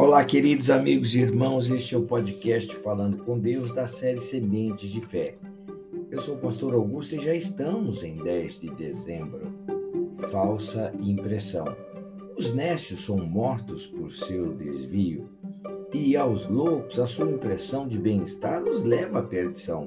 [0.00, 4.90] Olá, queridos amigos e irmãos, este é o podcast Falando com Deus da série Sementes
[4.90, 5.36] de Fé.
[6.10, 9.52] Eu sou o pastor Augusto e já estamos em 10 de dezembro.
[10.30, 11.76] Falsa impressão.
[12.34, 15.28] Os nécios são mortos por seu desvio,
[15.92, 19.86] e aos loucos a sua impressão de bem-estar os leva à perdição.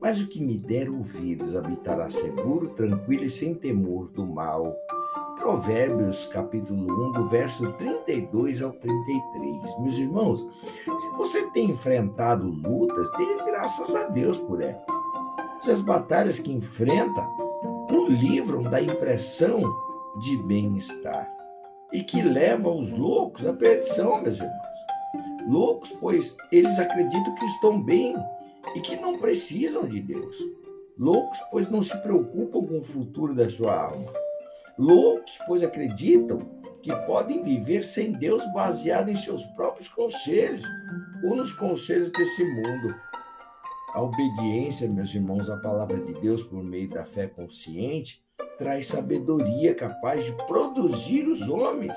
[0.00, 4.76] Mas o que me der ouvidos habitará seguro, tranquilo e sem temor do mal
[5.46, 9.78] Provérbios capítulo 1, do verso 32 ao 33.
[9.78, 10.40] Meus irmãos,
[10.84, 14.82] se você tem enfrentado lutas, dê graças a Deus por elas.
[15.52, 17.20] Pois as batalhas que enfrenta
[17.92, 19.62] o livram da impressão
[20.18, 21.32] de bem-estar
[21.92, 25.46] e que leva os loucos à perdição, meus irmãos.
[25.46, 28.16] Loucos, pois eles acreditam que estão bem
[28.74, 30.36] e que não precisam de Deus.
[30.98, 34.25] Loucos, pois não se preocupam com o futuro da sua alma
[34.78, 36.38] Loucos, pois acreditam
[36.82, 40.64] que podem viver sem Deus baseado em seus próprios conselhos
[41.24, 42.94] ou nos conselhos desse mundo.
[43.92, 48.22] A obediência, meus irmãos, à palavra de Deus por meio da fé consciente
[48.58, 51.96] traz sabedoria capaz de produzir os homens,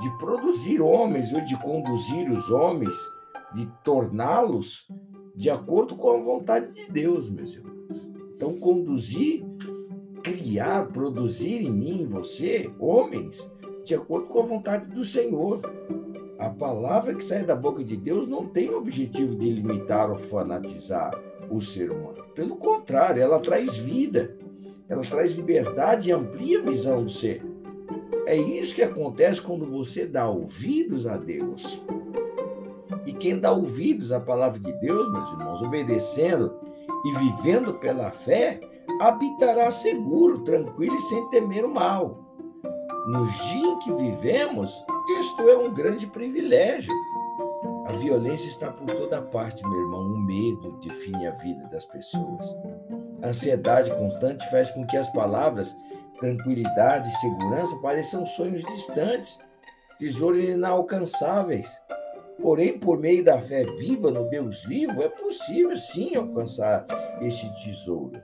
[0.00, 2.94] de produzir homens ou de conduzir os homens,
[3.54, 4.88] de torná-los
[5.34, 7.72] de acordo com a vontade de Deus, meus irmãos.
[8.36, 9.44] Então, conduzir
[10.22, 13.50] criar, produzir em mim, em você, homens,
[13.84, 15.60] de acordo com a vontade do Senhor.
[16.38, 20.16] A palavra que sai da boca de Deus não tem o objetivo de limitar ou
[20.16, 22.24] fanatizar o ser humano.
[22.34, 24.36] Pelo contrário, ela traz vida,
[24.88, 27.44] ela traz liberdade e amplia a visão do ser.
[28.26, 31.82] É isso que acontece quando você dá ouvidos a Deus.
[33.04, 36.54] E quem dá ouvidos à palavra de Deus, meus irmãos, obedecendo
[37.04, 38.60] e vivendo pela fé,
[39.00, 42.18] habitará seguro, tranquilo e sem temer o mal.
[43.08, 44.84] No dia em que vivemos,
[45.18, 46.92] isto é um grande privilégio.
[47.86, 50.00] A violência está por toda parte, meu irmão.
[50.00, 52.56] O medo define a vida das pessoas.
[53.22, 55.76] A ansiedade constante faz com que as palavras
[56.22, 59.40] tranquilidade e segurança pareçam sonhos distantes,
[59.98, 61.68] tesouros inalcançáveis.
[62.40, 66.86] Porém, por meio da fé viva no Deus vivo, é possível sim alcançar
[67.20, 68.22] este tesouro.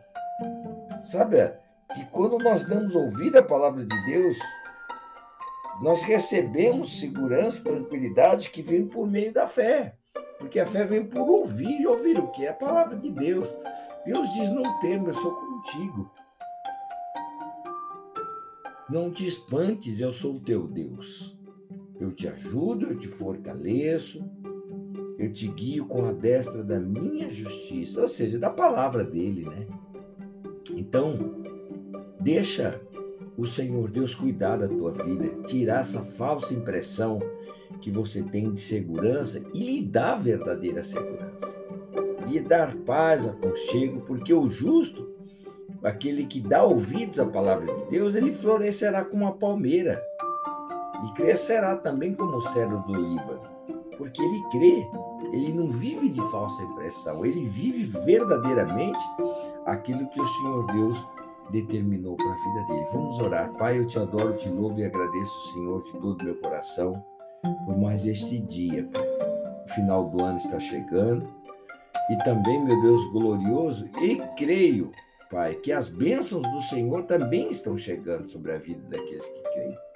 [1.11, 1.55] Sabe
[1.95, 4.37] que quando nós damos ouvido à palavra de Deus,
[5.81, 9.97] nós recebemos segurança, tranquilidade que vem por meio da fé.
[10.39, 12.47] Porque a fé vem por ouvir e ouvir o que?
[12.47, 13.49] A palavra de Deus.
[14.05, 16.13] Deus diz: Não tema, eu sou contigo.
[18.91, 21.39] Não te espantes, eu sou o teu Deus.
[21.99, 24.31] Eu te ajudo, eu te fortaleço,
[25.19, 29.67] eu te guio com a destra da minha justiça, ou seja, da palavra dele, né?
[30.75, 31.43] Então,
[32.21, 32.81] deixa
[33.37, 37.21] o Senhor Deus cuidar da tua vida, tirar essa falsa impressão
[37.81, 41.47] que você tem de segurança e lhe dar verdadeira segurança.
[42.27, 45.09] Lhe dar paz, aconchego, porque o justo,
[45.83, 50.03] aquele que dá ouvidos à palavra de Deus, ele florescerá como uma palmeira
[51.07, 53.43] e crescerá também como o cedro do Líbano,
[53.97, 54.87] porque ele crê,
[55.33, 59.03] ele não vive de falsa impressão, ele vive verdadeiramente
[59.67, 61.07] aquilo que o Senhor Deus
[61.51, 62.87] determinou para a vida dele.
[62.93, 63.53] Vamos orar.
[63.55, 67.03] Pai, eu te adoro, te louvo e agradeço, Senhor, de todo o meu coração
[67.65, 68.89] por mais este dia.
[69.65, 71.29] O final do ano está chegando
[72.11, 74.91] e também, meu Deus glorioso, e creio,
[75.31, 79.88] Pai, que as bênçãos do Senhor também estão chegando sobre a vida daqueles que creem.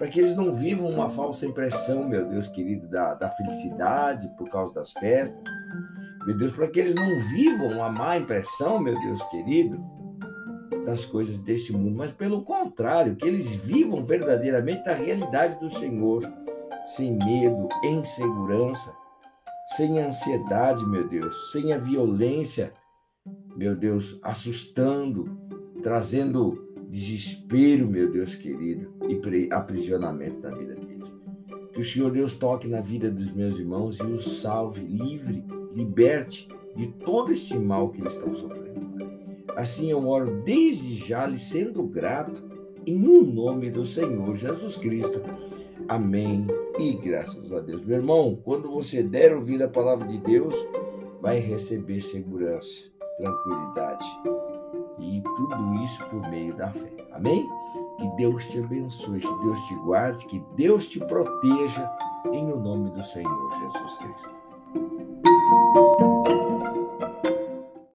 [0.00, 4.48] Para que eles não vivam uma falsa impressão, meu Deus querido, da, da felicidade por
[4.48, 5.38] causa das festas,
[6.24, 9.78] meu Deus, para que eles não vivam uma má impressão, meu Deus querido,
[10.86, 16.22] das coisas deste mundo, mas pelo contrário, que eles vivam verdadeiramente a realidade do Senhor,
[16.86, 18.96] sem medo, em segurança,
[19.76, 22.72] sem ansiedade, meu Deus, sem a violência,
[23.54, 25.38] meu Deus, assustando,
[25.82, 31.14] trazendo desespero, meu Deus querido, e aprisionamento na vida deles.
[31.72, 36.48] Que o Senhor Deus toque na vida dos meus irmãos e os salve livre liberte
[36.74, 38.90] de todo este mal que eles estão sofrendo.
[39.54, 42.42] Assim eu oro desde já, lhe sendo grato,
[42.84, 45.22] em o um nome do Senhor Jesus Cristo.
[45.86, 46.46] Amém
[46.78, 47.84] e graças a Deus.
[47.84, 50.54] Meu irmão, quando você der ouvir a palavra de Deus,
[51.20, 54.49] vai receber segurança, tranquilidade
[55.00, 56.90] e tudo isso por meio da fé.
[57.12, 57.48] Amém?
[57.98, 61.90] Que Deus te abençoe, que Deus te guarde, que Deus te proteja
[62.32, 64.40] em o nome do Senhor Jesus Cristo.